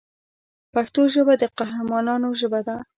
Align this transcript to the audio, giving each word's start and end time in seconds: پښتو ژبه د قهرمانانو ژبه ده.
پښتو 0.73 1.01
ژبه 1.13 1.33
د 1.41 1.43
قهرمانانو 1.57 2.29
ژبه 2.39 2.59
ده. 2.67 2.77